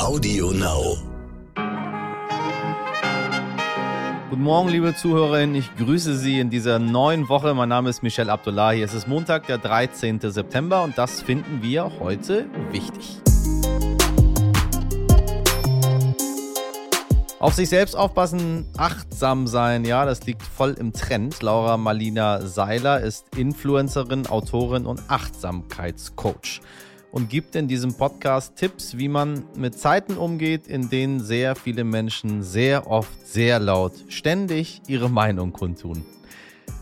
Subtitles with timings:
[0.00, 0.96] Audio Now.
[4.30, 5.54] Guten Morgen, liebe Zuhörerinnen.
[5.54, 7.52] Ich grüße Sie in dieser neuen Woche.
[7.52, 8.80] Mein Name ist Michel Abdullahi.
[8.80, 10.18] Es ist Montag, der 13.
[10.22, 13.18] September und das finden wir heute wichtig.
[17.38, 21.42] Auf sich selbst aufpassen, achtsam sein, ja, das liegt voll im Trend.
[21.42, 26.62] Laura Marlina Seiler ist Influencerin, Autorin und Achtsamkeitscoach
[27.12, 31.84] und gibt in diesem Podcast Tipps, wie man mit Zeiten umgeht, in denen sehr viele
[31.84, 36.04] Menschen sehr oft, sehr laut, ständig ihre Meinung kundtun.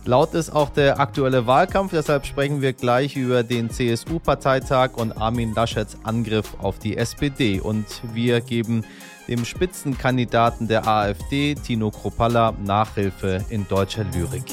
[0.05, 5.55] Laut ist auch der aktuelle Wahlkampf, deshalb sprechen wir gleich über den CSU-Parteitag und Armin
[5.55, 7.61] Laschets Angriff auf die SPD.
[7.61, 7.84] Und
[8.15, 8.84] wir geben
[9.29, 14.47] dem Spitzenkandidaten der AfD, Tino Kropalla, Nachhilfe in deutscher Lyrik.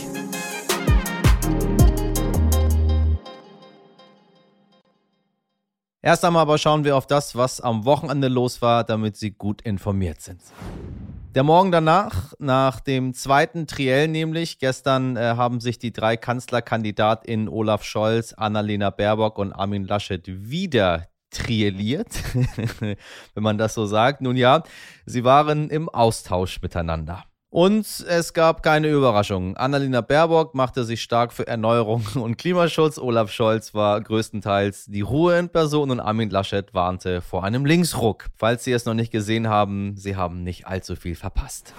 [6.05, 9.63] Erst einmal aber schauen wir auf das, was am Wochenende los war, damit Sie gut
[9.63, 10.39] informiert sind.
[11.33, 17.49] Der Morgen danach, nach dem zweiten Triell nämlich, gestern äh, haben sich die drei KanzlerkandidatInnen
[17.49, 22.09] Olaf Scholz, Annalena Baerbock und Armin Laschet wieder trielliert,
[22.79, 24.21] wenn man das so sagt.
[24.21, 24.61] Nun ja,
[25.07, 27.23] sie waren im Austausch miteinander.
[27.55, 29.55] Und es gab keine Überraschungen.
[29.55, 32.97] Annalena Baerbock machte sich stark für Erneuerung und Klimaschutz.
[32.97, 38.25] Olaf Scholz war größtenteils die Ruhe in Person und Armin Laschet warnte vor einem Linksruck.
[38.35, 41.73] Falls Sie es noch nicht gesehen haben, Sie haben nicht allzu viel verpasst.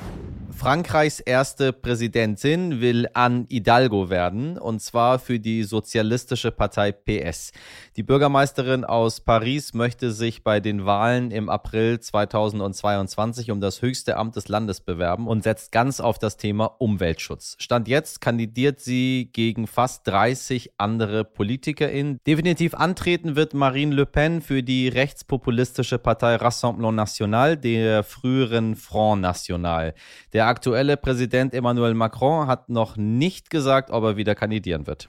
[0.51, 7.53] Frankreichs erste Präsidentin will Anne Hidalgo werden, und zwar für die sozialistische Partei PS.
[7.97, 14.17] Die Bürgermeisterin aus Paris möchte sich bei den Wahlen im April 2022 um das höchste
[14.17, 17.57] Amt des Landes bewerben und setzt ganz auf das Thema Umweltschutz.
[17.59, 22.19] Stand jetzt kandidiert sie gegen fast 30 andere PolitikerInnen.
[22.27, 29.23] Definitiv antreten wird Marine Le Pen für die rechtspopulistische Partei Rassemblement National, der früheren Front
[29.23, 29.95] National.
[30.33, 35.09] Der aktuelle Präsident Emmanuel Macron hat noch nicht gesagt, ob er wieder kandidieren wird.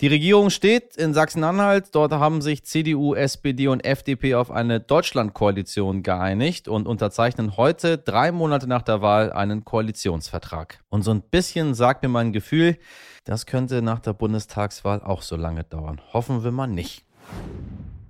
[0.00, 1.88] Die Regierung steht in Sachsen-Anhalt.
[1.92, 8.30] Dort haben sich CDU, SPD und FDP auf eine Deutschlandkoalition geeinigt und unterzeichnen heute, drei
[8.30, 10.78] Monate nach der Wahl, einen Koalitionsvertrag.
[10.88, 12.78] Und so ein bisschen sagt mir mein Gefühl,
[13.24, 16.00] das könnte nach der Bundestagswahl auch so lange dauern.
[16.12, 17.04] Hoffen wir mal nicht.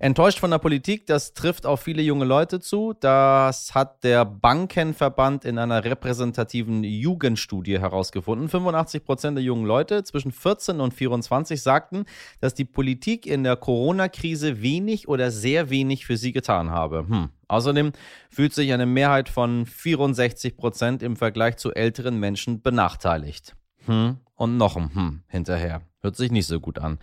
[0.01, 2.95] Enttäuscht von der Politik, das trifft auf viele junge Leute zu.
[3.01, 8.49] Das hat der Bankenverband in einer repräsentativen Jugendstudie herausgefunden.
[8.49, 12.05] 85 Prozent der jungen Leute zwischen 14 und 24 sagten,
[12.41, 17.05] dass die Politik in der Corona-Krise wenig oder sehr wenig für sie getan habe.
[17.09, 17.31] Hm.
[17.49, 17.91] Außerdem
[18.31, 23.57] fühlt sich eine Mehrheit von 64 Prozent im Vergleich zu älteren Menschen benachteiligt.
[23.87, 24.19] Hm.
[24.37, 25.83] Und noch ein Hm hinterher.
[26.01, 26.99] Hört sich nicht so gut an.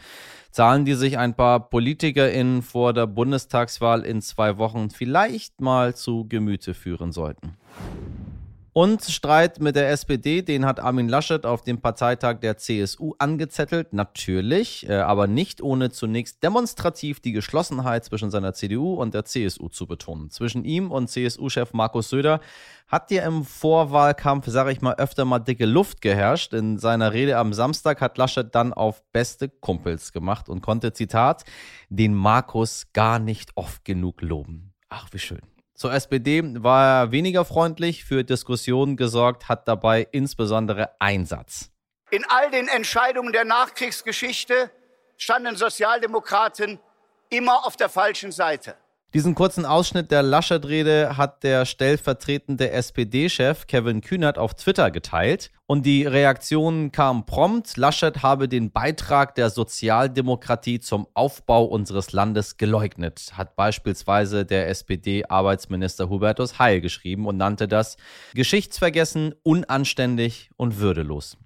[0.52, 6.26] Zahlen, die sich ein paar PolitikerInnen vor der Bundestagswahl in zwei Wochen vielleicht mal zu
[6.30, 7.58] Gemüte führen sollten.
[8.78, 13.94] Und Streit mit der SPD, den hat Armin Laschet auf dem Parteitag der CSU angezettelt,
[13.94, 19.70] natürlich, äh, aber nicht ohne zunächst demonstrativ die Geschlossenheit zwischen seiner CDU und der CSU
[19.70, 20.30] zu betonen.
[20.30, 22.42] Zwischen ihm und CSU-Chef Markus Söder
[22.86, 26.52] hat ja im Vorwahlkampf, sage ich mal, öfter mal dicke Luft geherrscht.
[26.52, 31.46] In seiner Rede am Samstag hat Laschet dann auf beste Kumpels gemacht und konnte, Zitat,
[31.88, 34.74] den Markus gar nicht oft genug loben.
[34.90, 35.55] Ach, wie schön.
[35.76, 41.70] Zur SPD war er weniger freundlich, für Diskussionen gesorgt, hat dabei insbesondere ein Satz.
[42.12, 44.72] In all den Entscheidungen der Nachkriegsgeschichte
[45.18, 46.80] standen Sozialdemokraten
[47.30, 48.76] immer auf der falschen Seite.
[49.16, 55.52] Diesen kurzen Ausschnitt der Laschet-Rede hat der stellvertretende SPD-Chef Kevin Kühnert auf Twitter geteilt.
[55.68, 57.78] Und die Reaktion kam prompt.
[57.78, 66.10] Laschet habe den Beitrag der Sozialdemokratie zum Aufbau unseres Landes geleugnet, hat beispielsweise der SPD-Arbeitsminister
[66.10, 67.96] Hubertus Heil geschrieben und nannte das
[68.34, 71.38] geschichtsvergessen, unanständig und würdelos.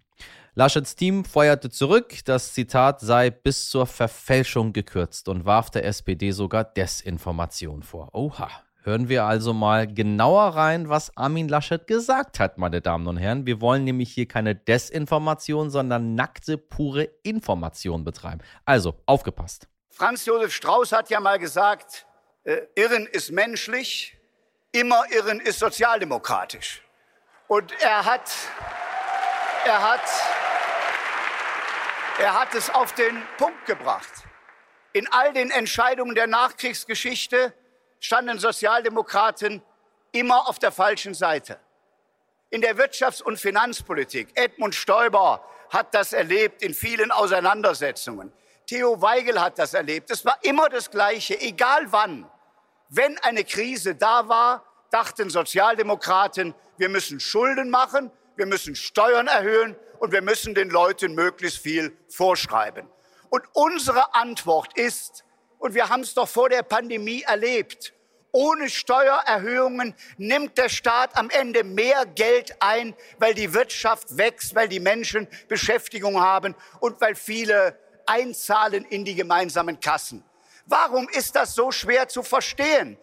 [0.60, 6.32] Laschets Team feuerte zurück, das Zitat sei bis zur Verfälschung gekürzt und warf der SPD
[6.32, 8.10] sogar Desinformation vor.
[8.14, 8.50] Oha.
[8.84, 13.46] Hören wir also mal genauer rein, was Armin Laschet gesagt hat, meine Damen und Herren.
[13.46, 18.42] Wir wollen nämlich hier keine Desinformation, sondern nackte, pure Information betreiben.
[18.66, 19.70] Also, aufgepasst.
[19.90, 22.06] Franz Josef Strauß hat ja mal gesagt,
[22.44, 24.18] äh, Irren ist menschlich,
[24.74, 26.82] immer Irren ist sozialdemokratisch.
[27.48, 28.30] Und er hat,
[29.66, 30.02] er hat,
[32.20, 34.12] er hat es auf den Punkt gebracht.
[34.92, 37.54] In all den Entscheidungen der Nachkriegsgeschichte
[38.00, 39.62] standen Sozialdemokraten
[40.12, 41.60] immer auf der falschen Seite.
[42.50, 48.34] In der Wirtschafts- und Finanzpolitik, Edmund Stoiber hat das erlebt in vielen Auseinandersetzungen.
[48.66, 50.12] Theo Weigel hat das erlebt.
[50.12, 52.30] Es war immer das Gleiche, egal wann.
[52.90, 59.76] Wenn eine Krise da war, dachten Sozialdemokraten, wir müssen Schulden machen, wir müssen Steuern erhöhen
[60.00, 62.88] und wir müssen den Leuten möglichst viel vorschreiben.
[63.30, 65.26] Und unsere Antwort ist,
[65.60, 67.94] und wir haben es doch vor der Pandemie erlebt,
[68.32, 74.70] ohne Steuererhöhungen nimmt der Staat am Ende mehr Geld ein, weil die Wirtschaft wächst, weil
[74.70, 80.24] die Menschen Beschäftigung haben und weil viele einzahlen in die gemeinsamen Kassen.
[80.66, 82.98] Warum ist das so schwer zu verstehen?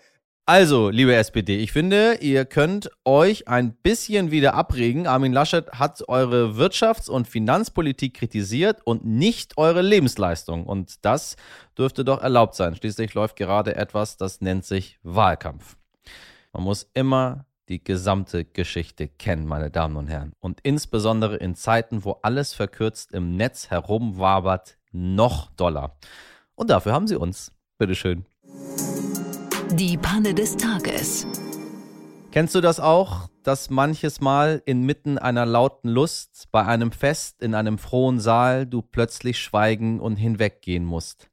[0.48, 5.08] Also, liebe SPD, ich finde, ihr könnt euch ein bisschen wieder abregen.
[5.08, 10.64] Armin Laschet hat eure Wirtschafts- und Finanzpolitik kritisiert und nicht eure Lebensleistung.
[10.64, 11.34] Und das
[11.76, 12.76] dürfte doch erlaubt sein.
[12.76, 15.76] Schließlich läuft gerade etwas, das nennt sich Wahlkampf.
[16.52, 20.32] Man muss immer die gesamte Geschichte kennen, meine Damen und Herren.
[20.38, 25.96] Und insbesondere in Zeiten, wo alles verkürzt im Netz herumwabert, noch doller.
[26.54, 27.50] Und dafür haben sie uns.
[27.78, 28.26] Bitteschön.
[29.78, 31.26] Die Panne des Tages.
[32.30, 37.54] Kennst du das auch, dass manches Mal inmitten einer lauten Lust, bei einem Fest, in
[37.54, 41.28] einem frohen Saal, du plötzlich schweigen und hinweggehen musst?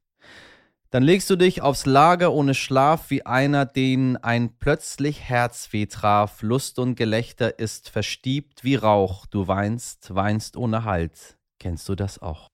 [0.90, 6.42] Dann legst du dich aufs Lager ohne Schlaf wie einer, den ein plötzlich Herzweh traf,
[6.42, 11.38] Lust und Gelächter ist verstiebt wie Rauch, du weinst, weinst ohne Halt.
[11.58, 12.50] Kennst du das auch?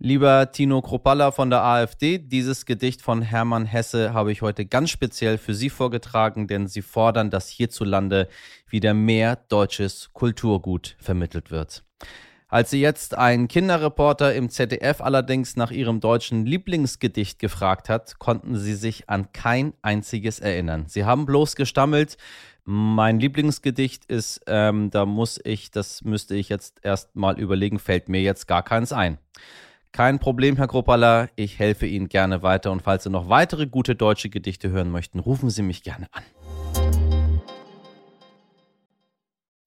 [0.00, 4.90] Lieber Tino Kropalla von der AfD, dieses Gedicht von Hermann Hesse habe ich heute ganz
[4.90, 8.28] speziell für Sie vorgetragen, denn Sie fordern, dass hierzulande
[8.68, 11.82] wieder mehr deutsches Kulturgut vermittelt wird.
[12.46, 18.56] Als sie jetzt ein Kinderreporter im ZDF allerdings nach ihrem deutschen Lieblingsgedicht gefragt hat, konnten
[18.56, 20.84] sie sich an kein einziges erinnern.
[20.86, 22.16] Sie haben bloß gestammelt.
[22.64, 28.08] Mein Lieblingsgedicht ist, ähm, da muss ich, das müsste ich jetzt erst mal überlegen, fällt
[28.08, 29.18] mir jetzt gar keins ein.
[29.92, 33.94] Kein Problem, Herr Kropala, ich helfe Ihnen gerne weiter und falls Sie noch weitere gute
[33.94, 36.22] deutsche Gedichte hören möchten, rufen Sie mich gerne an.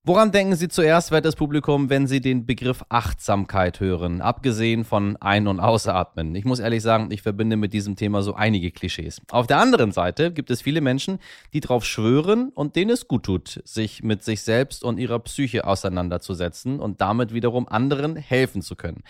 [0.03, 5.47] Woran denken Sie zuerst, wertes Publikum, wenn Sie den Begriff Achtsamkeit hören, abgesehen von Ein-
[5.47, 6.33] und Ausatmen?
[6.33, 9.21] Ich muss ehrlich sagen, ich verbinde mit diesem Thema so einige Klischees.
[9.29, 11.19] Auf der anderen Seite gibt es viele Menschen,
[11.53, 15.65] die darauf schwören und denen es gut tut, sich mit sich selbst und ihrer Psyche
[15.65, 19.03] auseinanderzusetzen und damit wiederum anderen helfen zu können.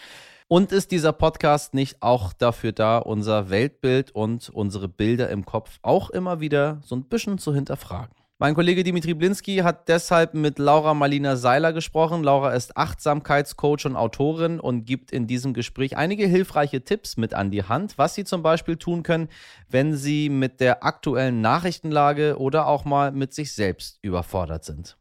[0.52, 5.80] Und ist dieser Podcast nicht auch dafür da, unser Weltbild und unsere Bilder im Kopf
[5.82, 8.14] auch immer wieder so ein bisschen zu hinterfragen?
[8.38, 12.22] Mein Kollege Dimitri Blinski hat deshalb mit Laura Marlina Seiler gesprochen.
[12.22, 17.50] Laura ist Achtsamkeitscoach und Autorin und gibt in diesem Gespräch einige hilfreiche Tipps mit an
[17.50, 19.30] die Hand, was Sie zum Beispiel tun können,
[19.70, 24.98] wenn Sie mit der aktuellen Nachrichtenlage oder auch mal mit sich selbst überfordert sind.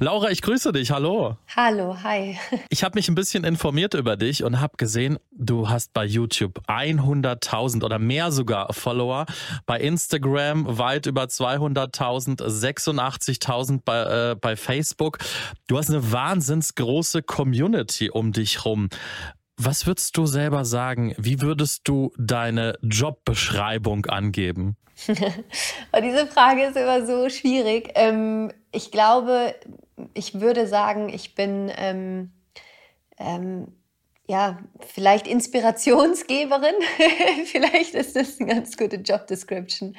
[0.00, 0.90] Laura, ich grüße dich.
[0.90, 1.36] Hallo.
[1.54, 2.36] Hallo, hi.
[2.68, 6.58] Ich habe mich ein bisschen informiert über dich und habe gesehen, du hast bei YouTube
[6.66, 9.24] 100.000 oder mehr sogar Follower,
[9.66, 15.18] bei Instagram weit über 200.000, 86.000 bei, äh, bei Facebook.
[15.68, 18.88] Du hast eine wahnsinns große Community um dich rum.
[19.56, 21.14] Was würdest du selber sagen?
[21.18, 24.76] Wie würdest du deine Jobbeschreibung angeben?
[25.06, 27.90] diese Frage ist immer so schwierig.
[27.94, 29.54] Ähm, ich glaube,
[30.14, 32.32] ich würde sagen, ich bin ähm,
[33.18, 33.68] ähm,
[34.26, 36.74] ja vielleicht Inspirationsgeberin.
[37.46, 39.96] vielleicht ist das eine ganz gute Job Description.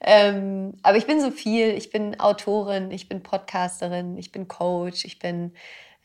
[0.00, 1.70] Ähm, aber ich bin so viel.
[1.70, 5.52] Ich bin Autorin, ich bin Podcasterin, ich bin Coach, ich bin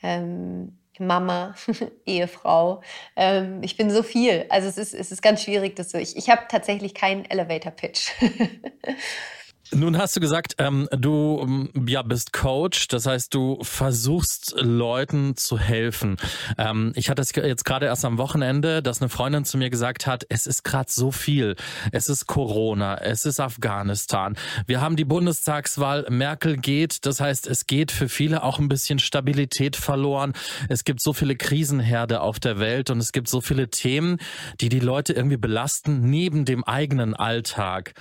[0.01, 1.55] ähm, Mama,
[2.05, 2.81] Ehefrau.
[3.15, 4.45] Ähm, ich bin so viel.
[4.49, 5.97] Also es ist, es ist ganz schwierig, das so.
[5.97, 8.11] Ich, ich habe tatsächlich keinen Elevator-Pitch.
[9.71, 15.35] Nun hast du gesagt, ähm, du ähm, ja, bist Coach, das heißt, du versuchst Leuten
[15.35, 16.17] zu helfen.
[16.57, 20.05] Ähm, ich hatte es jetzt gerade erst am Wochenende, dass eine Freundin zu mir gesagt
[20.05, 21.55] hat, es ist gerade so viel.
[21.91, 24.35] Es ist Corona, es ist Afghanistan.
[24.67, 28.99] Wir haben die Bundestagswahl, Merkel geht, das heißt, es geht für viele auch ein bisschen
[28.99, 30.33] Stabilität verloren.
[30.69, 34.17] Es gibt so viele Krisenherde auf der Welt und es gibt so viele Themen,
[34.61, 37.93] die die Leute irgendwie belasten, neben dem eigenen Alltag.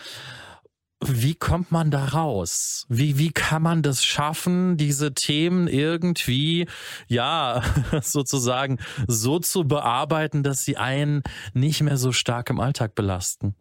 [1.04, 2.86] Wie kommt man da raus?
[2.88, 6.68] Wie, wie kann man das schaffen, diese Themen irgendwie,
[7.08, 7.62] ja,
[8.02, 8.78] sozusagen
[9.08, 13.56] so zu bearbeiten, dass sie einen nicht mehr so stark im Alltag belasten?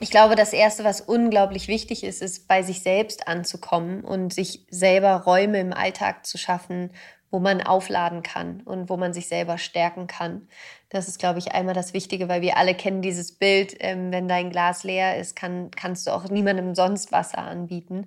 [0.00, 4.66] Ich glaube, das Erste, was unglaublich wichtig ist, ist bei sich selbst anzukommen und sich
[4.68, 6.90] selber Räume im Alltag zu schaffen,
[7.30, 10.48] wo man aufladen kann und wo man sich selber stärken kann.
[10.88, 14.28] Das ist, glaube ich, einmal das Wichtige, weil wir alle kennen dieses Bild, ähm, wenn
[14.28, 18.06] dein Glas leer ist, kann, kannst du auch niemandem sonst Wasser anbieten.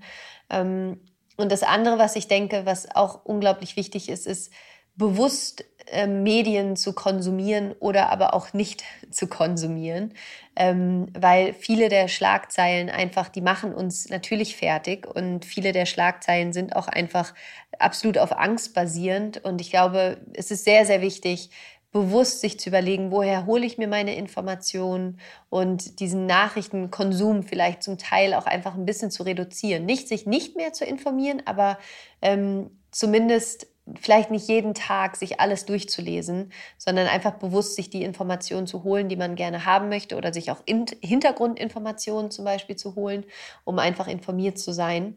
[0.50, 1.00] Ähm,
[1.36, 4.52] und das andere, was ich denke, was auch unglaublich wichtig ist, ist,
[5.00, 10.14] bewusst äh, Medien zu konsumieren oder aber auch nicht zu konsumieren,
[10.56, 16.54] ähm, weil viele der Schlagzeilen einfach, die machen uns natürlich fertig und viele der Schlagzeilen
[16.54, 17.34] sind auch einfach
[17.80, 21.50] absolut auf Angst basierend und ich glaube, es ist sehr, sehr wichtig,
[21.92, 25.20] bewusst sich zu überlegen, woher hole ich mir meine Informationen
[25.50, 29.86] und diesen Nachrichtenkonsum vielleicht zum Teil auch einfach ein bisschen zu reduzieren.
[29.86, 31.80] Nicht sich nicht mehr zu informieren, aber
[32.22, 33.68] ähm, zumindest
[34.00, 39.10] vielleicht nicht jeden Tag sich alles durchzulesen, sondern einfach bewusst sich die Informationen zu holen,
[39.10, 43.26] die man gerne haben möchte oder sich auch in Hintergrundinformationen zum Beispiel zu holen,
[43.64, 45.16] um einfach informiert zu sein.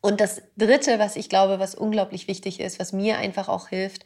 [0.00, 4.04] Und das Dritte, was ich glaube, was unglaublich wichtig ist, was mir einfach auch hilft,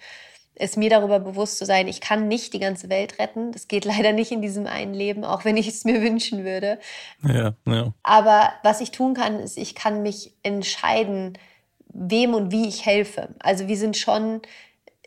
[0.54, 3.52] ist mir darüber bewusst zu sein, ich kann nicht die ganze Welt retten.
[3.52, 6.78] Das geht leider nicht in diesem einen Leben, auch wenn ich es mir wünschen würde.
[7.22, 7.92] Ja, ja.
[8.02, 11.38] Aber was ich tun kann, ist, ich kann mich entscheiden,
[11.88, 13.34] wem und wie ich helfe.
[13.38, 14.40] Also wir sind schon,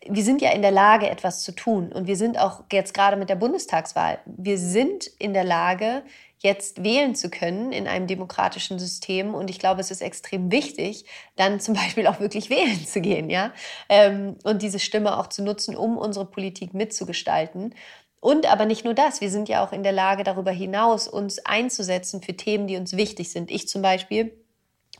[0.07, 1.91] wir sind ja in der Lage, etwas zu tun.
[1.91, 6.03] Und wir sind auch jetzt gerade mit der Bundestagswahl, wir sind in der Lage,
[6.39, 9.33] jetzt wählen zu können in einem demokratischen System.
[9.33, 13.29] Und ich glaube, es ist extrem wichtig, dann zum Beispiel auch wirklich wählen zu gehen,
[13.29, 13.53] ja.
[13.89, 17.73] Ähm, und diese Stimme auch zu nutzen, um unsere Politik mitzugestalten.
[18.19, 21.45] Und aber nicht nur das, wir sind ja auch in der Lage, darüber hinaus uns
[21.45, 23.51] einzusetzen für Themen, die uns wichtig sind.
[23.51, 24.44] Ich zum Beispiel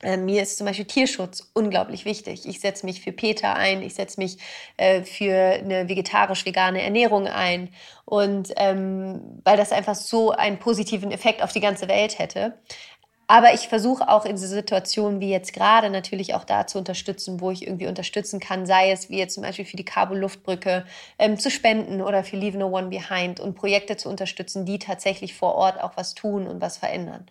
[0.04, 2.46] mir ist zum Beispiel Tierschutz unglaublich wichtig.
[2.46, 4.38] Ich setze mich für Peter ein, ich setze mich
[4.78, 7.70] äh, für eine vegetarisch-vegane Ernährung ein.
[8.06, 12.56] Und ähm, weil das einfach so einen positiven Effekt auf die ganze Welt hätte.
[13.28, 17.50] Aber ich versuche auch in Situationen wie jetzt gerade natürlich auch da zu unterstützen, wo
[17.50, 20.86] ich irgendwie unterstützen kann, sei es wie jetzt zum Beispiel für die Cabo-Luftbrücke
[21.18, 25.34] ähm, zu spenden oder für Leave No One Behind und Projekte zu unterstützen, die tatsächlich
[25.34, 27.26] vor Ort auch was tun und was verändern.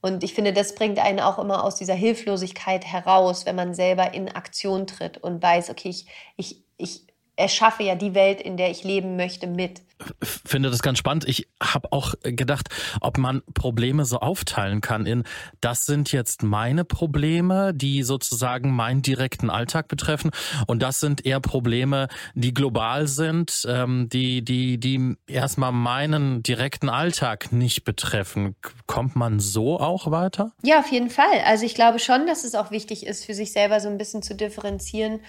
[0.00, 4.14] Und ich finde, das bringt einen auch immer aus dieser Hilflosigkeit heraus, wenn man selber
[4.14, 7.07] in Aktion tritt und weiß, okay, ich, ich, ich
[7.38, 9.82] erschaffe ja die Welt, in der ich leben möchte, mit
[10.22, 11.26] finde das ganz spannend.
[11.28, 12.68] Ich habe auch gedacht,
[13.00, 15.24] ob man Probleme so aufteilen kann in,
[15.60, 20.30] das sind jetzt meine Probleme, die sozusagen meinen direkten Alltag betreffen
[20.66, 26.88] und das sind eher Probleme, die global sind, ähm, die, die, die erstmal meinen direkten
[26.88, 28.54] Alltag nicht betreffen.
[28.86, 30.52] Kommt man so auch weiter?
[30.62, 31.42] Ja, auf jeden Fall.
[31.44, 34.22] Also ich glaube schon, dass es auch wichtig ist, für sich selber so ein bisschen
[34.22, 35.20] zu differenzieren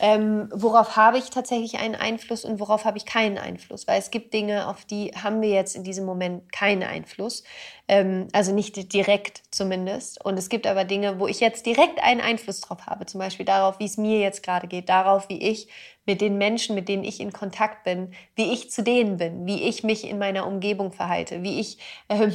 [0.00, 3.86] ähm, worauf habe ich tatsächlich einen Einfluss und worauf habe ich keinen Einfluss.
[3.86, 7.44] Weil es gibt Dinge, auf die haben wir jetzt in diesem Moment keinen Einfluss.
[7.88, 10.24] Ähm, also nicht direkt zumindest.
[10.24, 13.06] Und es gibt aber Dinge, wo ich jetzt direkt einen Einfluss drauf habe.
[13.06, 15.68] Zum Beispiel darauf, wie es mir jetzt gerade geht, darauf, wie ich
[16.08, 19.68] mit den Menschen, mit denen ich in Kontakt bin, wie ich zu denen bin, wie
[19.68, 22.34] ich mich in meiner Umgebung verhalte, wie ich, ähm,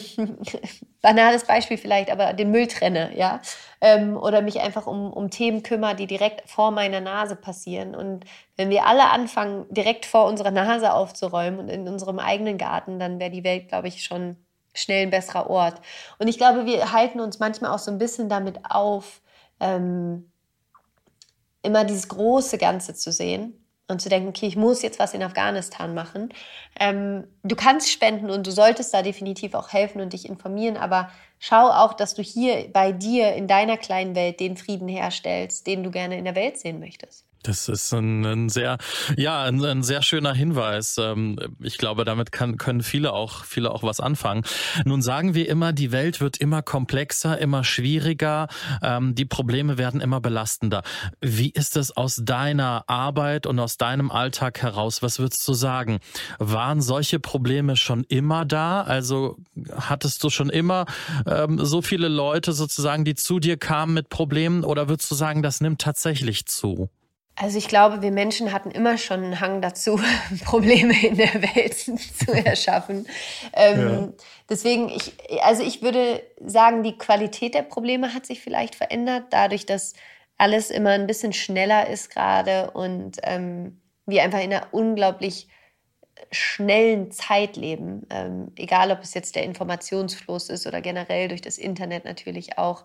[1.01, 3.41] banales Beispiel vielleicht, aber den Müll trenne, ja,
[3.81, 7.95] ähm, oder mich einfach um, um Themen kümmere, die direkt vor meiner Nase passieren.
[7.95, 8.25] Und
[8.57, 13.19] wenn wir alle anfangen, direkt vor unserer Nase aufzuräumen und in unserem eigenen Garten, dann
[13.19, 14.37] wäre die Welt, glaube ich, schon
[14.75, 15.81] schnell ein besserer Ort.
[16.19, 19.21] Und ich glaube, wir halten uns manchmal auch so ein bisschen damit auf,
[19.59, 20.29] ähm,
[21.63, 23.59] immer dieses große Ganze zu sehen
[23.93, 26.33] und zu denken, okay, ich muss jetzt was in Afghanistan machen.
[26.79, 31.09] Ähm, du kannst spenden und du solltest da definitiv auch helfen und dich informieren, aber
[31.39, 35.83] schau auch, dass du hier bei dir in deiner kleinen Welt den Frieden herstellst, den
[35.83, 37.25] du gerne in der Welt sehen möchtest.
[37.43, 38.77] Das ist ein, ein sehr,
[39.17, 40.97] ja, ein, ein, sehr schöner Hinweis.
[40.97, 44.43] Ähm, ich glaube, damit kann, können viele auch, viele auch was anfangen.
[44.85, 48.47] Nun sagen wir immer, die Welt wird immer komplexer, immer schwieriger.
[48.81, 50.83] Ähm, die Probleme werden immer belastender.
[51.21, 55.03] Wie ist es aus deiner Arbeit und aus deinem Alltag heraus?
[55.03, 55.99] Was würdest du sagen?
[56.39, 58.81] Waren solche Probleme schon immer da?
[58.81, 59.37] Also
[59.75, 60.85] hattest du schon immer
[61.27, 64.63] ähm, so viele Leute sozusagen, die zu dir kamen mit Problemen?
[64.63, 66.89] Oder würdest du sagen, das nimmt tatsächlich zu?
[67.35, 69.99] Also ich glaube, wir Menschen hatten immer schon einen Hang dazu,
[70.45, 73.07] Probleme in der Welt zu erschaffen.
[73.53, 74.09] Ähm, ja.
[74.49, 79.65] Deswegen, ich, also ich würde sagen, die Qualität der Probleme hat sich vielleicht verändert, dadurch,
[79.65, 79.93] dass
[80.37, 85.47] alles immer ein bisschen schneller ist gerade und ähm, wir einfach in einer unglaublich
[86.31, 88.05] schnellen Zeit leben.
[88.09, 92.83] Ähm, egal, ob es jetzt der Informationsfluss ist oder generell durch das Internet natürlich auch.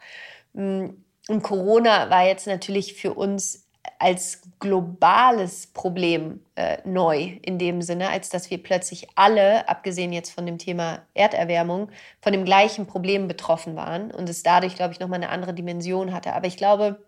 [0.55, 0.89] Mm,
[1.29, 3.68] und Corona war jetzt natürlich für uns
[3.99, 10.31] als globales Problem äh, neu in dem Sinne, als dass wir plötzlich alle, abgesehen jetzt
[10.31, 15.01] von dem Thema Erderwärmung, von dem gleichen Problem betroffen waren und es dadurch, glaube ich,
[15.01, 16.33] nochmal eine andere Dimension hatte.
[16.33, 17.01] Aber ich glaube,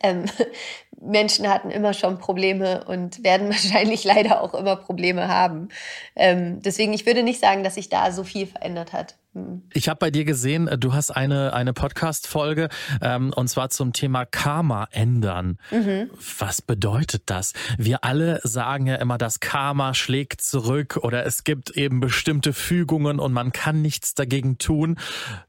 [0.00, 0.24] ähm,
[1.00, 5.68] Menschen hatten immer schon Probleme und werden wahrscheinlich leider auch immer Probleme haben.
[6.16, 9.16] Ähm, deswegen, ich würde nicht sagen, dass sich da so viel verändert hat.
[9.34, 9.62] Hm.
[9.72, 12.68] Ich habe bei dir gesehen, äh, du hast eine, eine Podcast-Folge
[13.02, 15.58] ähm, und zwar zum Thema Karma ändern.
[15.70, 16.10] Mhm.
[16.38, 17.52] Was bedeutet das?
[17.76, 23.18] Wir alle sagen ja immer, das Karma schlägt zurück oder es gibt eben bestimmte Fügungen
[23.18, 24.98] und man kann nichts dagegen tun.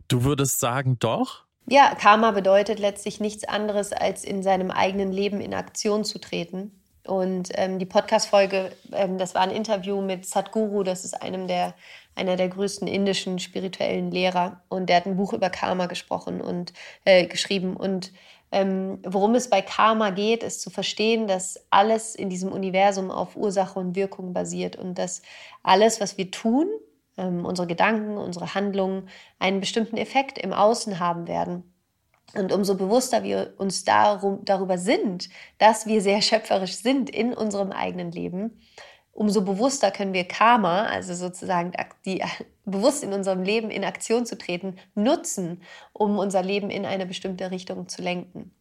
[0.08, 1.45] Du würdest sagen, doch?
[1.68, 6.80] Ja, Karma bedeutet letztlich nichts anderes, als in seinem eigenen Leben in Aktion zu treten.
[7.08, 11.74] Und ähm, die Podcast-Folge, ähm, das war ein Interview mit Sadhguru, das ist einem der,
[12.16, 14.62] einer der größten indischen spirituellen Lehrer.
[14.70, 17.76] Und der hat ein Buch über Karma gesprochen und äh, geschrieben.
[17.76, 18.12] Und
[18.52, 23.36] ähm, worum es bei Karma geht, ist zu verstehen, dass alles in diesem Universum auf
[23.36, 25.24] Ursache und Wirkung basiert und dass
[25.64, 26.68] alles, was wir tun,
[27.18, 31.72] ähm, unsere Gedanken, unsere Handlungen einen bestimmten Effekt im Außen haben werden.
[32.34, 37.72] Und umso bewusster wir uns darum, darüber sind, dass wir sehr schöpferisch sind in unserem
[37.72, 38.60] eigenen Leben,
[39.16, 41.72] umso bewusster können wir Karma, also sozusagen
[42.06, 42.22] die,
[42.66, 47.50] bewusst in unserem Leben in Aktion zu treten, nutzen, um unser Leben in eine bestimmte
[47.50, 48.52] Richtung zu lenken.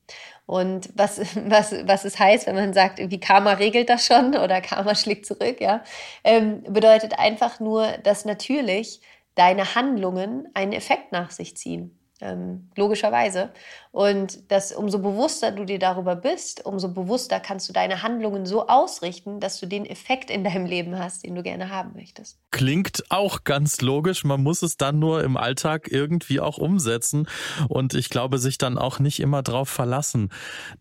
[0.46, 4.60] Und was, was, was es heißt, wenn man sagt, wie Karma regelt das schon oder
[4.60, 5.82] Karma schlägt zurück, ja,
[6.22, 9.00] ähm, bedeutet einfach nur, dass natürlich
[9.34, 13.50] deine Handlungen einen Effekt nach sich ziehen ähm, logischerweise.
[13.90, 18.66] Und dass umso bewusster du dir darüber bist, umso bewusster kannst du deine Handlungen so
[18.66, 22.38] ausrichten, dass du den Effekt in deinem Leben hast, den du gerne haben möchtest.
[22.50, 24.24] Klingt auch ganz logisch.
[24.24, 27.28] Man muss es dann nur im Alltag irgendwie auch umsetzen.
[27.68, 30.30] Und ich glaube, sich dann auch nicht immer darauf verlassen,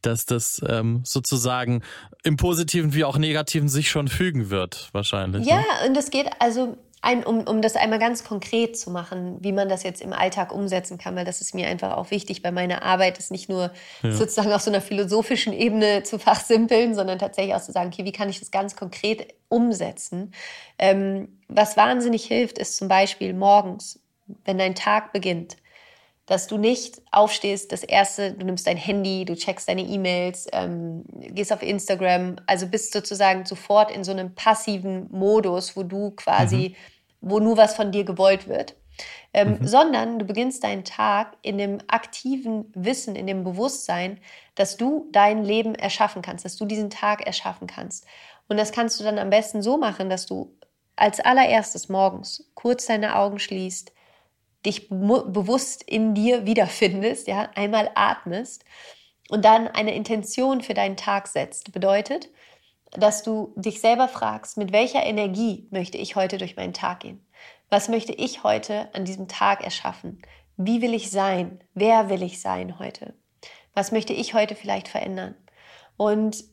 [0.01, 1.83] dass das ähm, sozusagen
[2.23, 5.45] im Positiven wie auch Negativen sich schon fügen wird, wahrscheinlich.
[5.45, 5.87] Ja, ne?
[5.87, 9.67] und es geht also ein, um, um das einmal ganz konkret zu machen, wie man
[9.67, 12.81] das jetzt im Alltag umsetzen kann, weil das ist mir einfach auch wichtig bei meiner
[12.81, 14.11] Arbeit, ist nicht nur ja.
[14.13, 18.13] sozusagen auf so einer philosophischen Ebene zu fachsimpeln, sondern tatsächlich auch zu sagen, okay, wie
[18.13, 20.33] kann ich das ganz konkret umsetzen?
[20.79, 23.99] Ähm, was wahnsinnig hilft, ist zum Beispiel morgens,
[24.45, 25.57] wenn dein Tag beginnt,
[26.25, 31.03] dass du nicht aufstehst, das erste, du nimmst dein Handy, du checkst deine E-Mails, ähm,
[31.11, 36.69] gehst auf Instagram, also bist sozusagen sofort in so einem passiven Modus, wo du quasi
[36.69, 36.92] mhm
[37.23, 38.75] wo nur was von dir gewollt wird,
[39.33, 39.67] ähm, mhm.
[39.67, 44.19] sondern du beginnst deinen Tag in dem aktiven Wissen, in dem Bewusstsein,
[44.55, 48.05] dass du dein Leben erschaffen kannst, dass du diesen Tag erschaffen kannst.
[48.47, 50.55] Und das kannst du dann am besten so machen, dass du
[50.95, 53.91] als allererstes morgens kurz deine Augen schließt,
[54.65, 58.63] dich bewusst in dir wiederfindest, ja, einmal atmest
[59.29, 61.73] und dann eine Intention für deinen Tag setzt.
[61.73, 62.29] Bedeutet,
[62.95, 67.25] dass du dich selber fragst, mit welcher Energie möchte ich heute durch meinen Tag gehen?
[67.69, 70.21] Was möchte ich heute an diesem Tag erschaffen?
[70.57, 71.59] Wie will ich sein?
[71.73, 73.13] Wer will ich sein heute?
[73.73, 75.35] Was möchte ich heute vielleicht verändern?
[75.97, 76.43] Und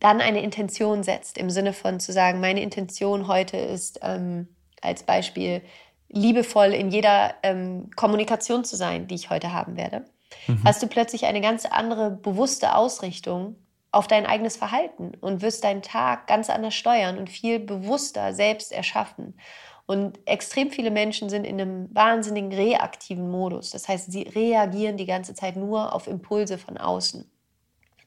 [0.00, 4.48] dann eine Intention setzt, im Sinne von zu sagen, meine Intention heute ist ähm,
[4.80, 5.62] als Beispiel
[6.08, 10.04] liebevoll in jeder ähm, Kommunikation zu sein, die ich heute haben werde,
[10.46, 10.62] mhm.
[10.64, 13.56] hast du plötzlich eine ganz andere bewusste Ausrichtung
[13.94, 18.72] auf dein eigenes Verhalten und wirst deinen Tag ganz anders steuern und viel bewusster selbst
[18.72, 19.38] erschaffen.
[19.86, 23.70] Und extrem viele Menschen sind in einem wahnsinnigen reaktiven Modus.
[23.70, 27.30] Das heißt, sie reagieren die ganze Zeit nur auf Impulse von außen.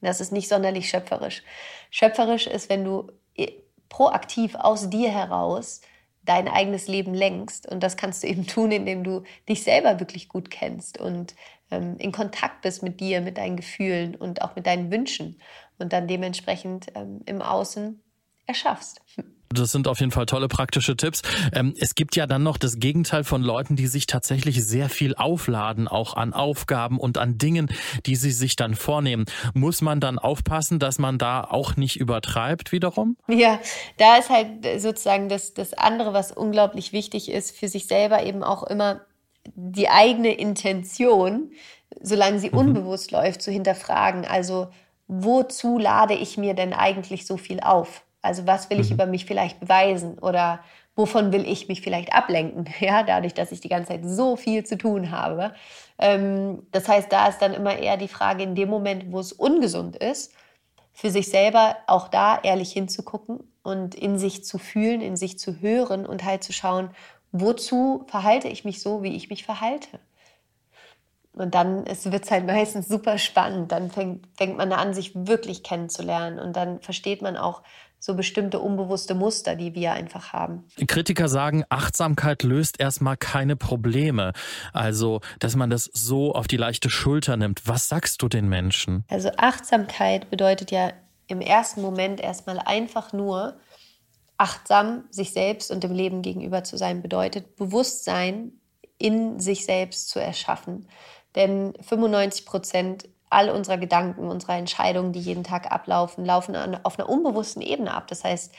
[0.00, 1.42] Das ist nicht sonderlich schöpferisch.
[1.90, 3.52] Schöpferisch ist, wenn du äh,
[3.88, 5.80] proaktiv aus dir heraus
[6.24, 7.66] dein eigenes Leben lenkst.
[7.66, 11.34] Und das kannst du eben tun, indem du dich selber wirklich gut kennst und
[11.70, 15.40] ähm, in Kontakt bist mit dir, mit deinen Gefühlen und auch mit deinen Wünschen
[15.78, 18.00] und dann dementsprechend ähm, im Außen
[18.46, 19.00] erschaffst.
[19.50, 21.22] Das sind auf jeden Fall tolle praktische Tipps.
[21.54, 25.14] Ähm, es gibt ja dann noch das Gegenteil von Leuten, die sich tatsächlich sehr viel
[25.14, 27.70] aufladen, auch an Aufgaben und an Dingen,
[28.04, 29.24] die sie sich dann vornehmen.
[29.54, 33.16] Muss man dann aufpassen, dass man da auch nicht übertreibt wiederum?
[33.26, 33.58] Ja,
[33.96, 38.42] da ist halt sozusagen das, das andere, was unglaublich wichtig ist, für sich selber eben
[38.42, 39.00] auch immer
[39.54, 41.52] die eigene Intention,
[42.02, 42.58] solange sie mhm.
[42.58, 44.26] unbewusst läuft, zu hinterfragen.
[44.26, 44.68] Also
[45.08, 48.04] wozu lade ich mir denn eigentlich so viel auf?
[48.22, 48.94] Also was will ich mhm.
[48.94, 50.60] über mich vielleicht beweisen oder
[50.94, 52.66] wovon will ich mich vielleicht ablenken?
[52.80, 55.54] Ja, dadurch, dass ich die ganze Zeit so viel zu tun habe.
[55.98, 59.32] Ähm, das heißt, da ist dann immer eher die Frage in dem Moment, wo es
[59.32, 60.34] ungesund ist,
[60.92, 65.60] für sich selber auch da ehrlich hinzugucken und in sich zu fühlen, in sich zu
[65.60, 66.90] hören und halt zu schauen,
[67.32, 70.00] wozu verhalte ich mich so, wie ich mich verhalte.
[71.32, 73.70] Und dann wird es halt meistens super spannend.
[73.70, 76.38] Dann fängt, fängt man an, sich wirklich kennenzulernen.
[76.38, 77.62] Und dann versteht man auch,
[78.00, 80.64] so bestimmte unbewusste Muster, die wir einfach haben.
[80.86, 84.32] Kritiker sagen, Achtsamkeit löst erstmal keine Probleme.
[84.72, 87.66] Also, dass man das so auf die leichte Schulter nimmt.
[87.66, 89.04] Was sagst du den Menschen?
[89.08, 90.92] Also Achtsamkeit bedeutet ja
[91.26, 93.58] im ersten Moment erstmal einfach nur,
[94.36, 98.52] achtsam sich selbst und dem Leben gegenüber zu sein, bedeutet Bewusstsein
[98.98, 100.88] in sich selbst zu erschaffen.
[101.38, 107.08] Denn 95 Prozent all unserer Gedanken, unserer Entscheidungen, die jeden Tag ablaufen, laufen auf einer
[107.08, 108.08] unbewussten Ebene ab.
[108.08, 108.52] Das heißt,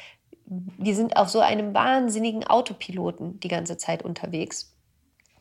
[0.45, 4.73] wir sind auf so einem wahnsinnigen Autopiloten die ganze Zeit unterwegs.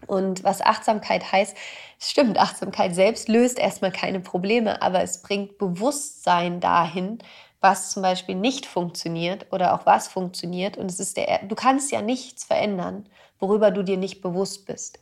[0.06, 1.56] Und was Achtsamkeit heißt,
[1.98, 7.18] stimmt, Achtsamkeit selbst löst erstmal keine Probleme, aber es bringt Bewusstsein dahin,
[7.60, 10.76] was zum Beispiel nicht funktioniert oder auch was funktioniert.
[10.76, 15.00] Und es ist der, du kannst ja nichts verändern, worüber du dir nicht bewusst bist.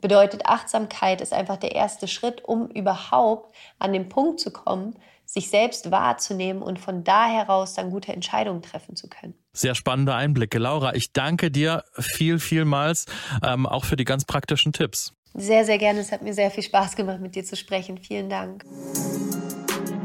[0.00, 5.48] Bedeutet, Achtsamkeit ist einfach der erste Schritt, um überhaupt an den Punkt zu kommen, sich
[5.48, 9.34] selbst wahrzunehmen und von da heraus dann gute Entscheidungen treffen zu können.
[9.52, 10.58] Sehr spannende Einblicke.
[10.58, 13.06] Laura, ich danke dir viel, vielmals,
[13.42, 15.14] ähm, auch für die ganz praktischen Tipps.
[15.34, 16.00] Sehr, sehr gerne.
[16.00, 17.98] Es hat mir sehr viel Spaß gemacht, mit dir zu sprechen.
[17.98, 18.64] Vielen Dank.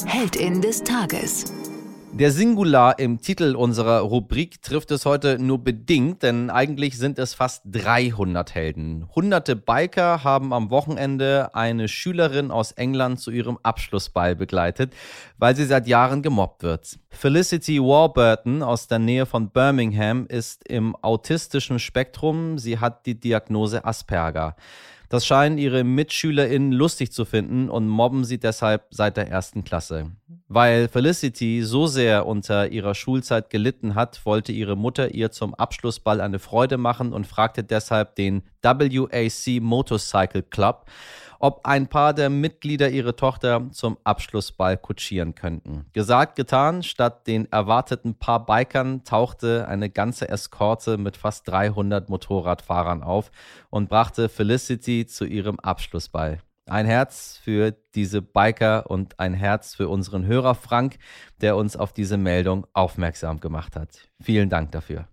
[0.05, 1.58] Heldin des Tages.
[2.19, 7.33] Der Singular im Titel unserer Rubrik trifft es heute nur bedingt, denn eigentlich sind es
[7.33, 9.07] fast 300 Helden.
[9.15, 14.93] Hunderte Biker haben am Wochenende eine Schülerin aus England zu ihrem Abschlussball begleitet,
[15.37, 16.99] weil sie seit Jahren gemobbt wird.
[17.09, 22.57] Felicity Warburton aus der Nähe von Birmingham ist im autistischen Spektrum.
[22.57, 24.57] Sie hat die Diagnose Asperger.
[25.09, 30.11] Das scheinen ihre MitschülerInnen lustig zu finden und mobben sie deshalb seit der ersten Klasse.
[30.47, 36.21] Weil Felicity so sehr unter ihrer Schulzeit gelitten hat, wollte ihre Mutter ihr zum Abschlussball
[36.21, 40.85] eine Freude machen und fragte deshalb den WAC Motorcycle Club,
[41.39, 45.85] ob ein paar der Mitglieder ihre Tochter zum Abschlussball kutschieren könnten.
[45.93, 53.01] Gesagt, getan, statt den erwarteten paar Bikern tauchte eine ganze Eskorte mit fast 300 Motorradfahrern
[53.03, 53.31] auf
[53.69, 56.39] und brachte Felicity zu ihrem Abschlussball.
[56.69, 60.99] Ein Herz für diese Biker und ein Herz für unseren Hörer Frank,
[61.41, 64.07] der uns auf diese Meldung aufmerksam gemacht hat.
[64.21, 65.07] Vielen Dank dafür.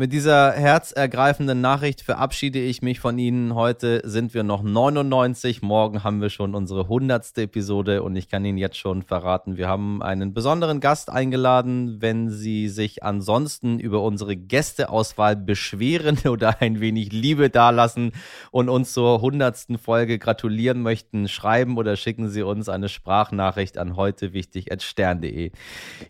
[0.00, 3.54] Mit dieser herzergreifenden Nachricht verabschiede ich mich von Ihnen.
[3.54, 5.60] Heute sind wir noch 99.
[5.60, 7.36] Morgen haben wir schon unsere 100.
[7.36, 12.00] Episode und ich kann Ihnen jetzt schon verraten, wir haben einen besonderen Gast eingeladen.
[12.00, 18.12] Wenn Sie sich ansonsten über unsere Gästeauswahl beschweren oder ein wenig Liebe dalassen
[18.50, 19.78] und uns zur 100.
[19.78, 24.32] Folge gratulieren möchten, schreiben oder schicken Sie uns eine Sprachnachricht an heute
[24.78, 25.50] stern.de.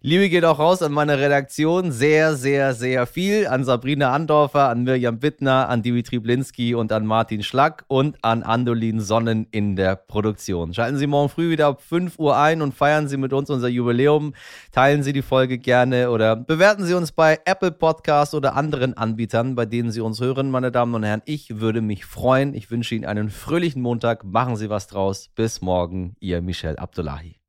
[0.01, 1.91] Liebe geht auch raus an meine Redaktion.
[1.91, 3.49] Sehr, sehr, sehr viel.
[3.49, 8.43] An Sabrina Andorfer, an Mirjam Wittner, an Dimitri Blinski und an Martin Schlack und an
[8.43, 10.75] Andolin Sonnen in der Produktion.
[10.75, 13.69] Schalten Sie morgen früh wieder ab 5 Uhr ein und feiern Sie mit uns unser
[13.69, 14.35] Jubiläum.
[14.71, 19.55] Teilen Sie die Folge gerne oder bewerten Sie uns bei Apple Podcasts oder anderen Anbietern,
[19.55, 21.23] bei denen Sie uns hören, meine Damen und Herren.
[21.25, 22.53] Ich würde mich freuen.
[22.53, 24.25] Ich wünsche Ihnen einen fröhlichen Montag.
[24.25, 25.31] Machen Sie was draus.
[25.35, 27.40] Bis morgen, Ihr Michel Abdullahi.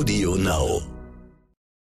[0.00, 0.89] Audio Now.